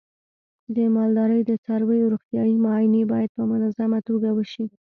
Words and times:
د 0.75 0.77
مالدارۍ 0.95 1.41
د 1.45 1.51
څارویو 1.63 2.11
روغتیايي 2.13 2.55
معاینې 2.65 3.01
باید 3.11 3.29
په 3.37 3.43
منظمه 3.51 3.99
توګه 4.09 4.29
وشي. 4.37 4.65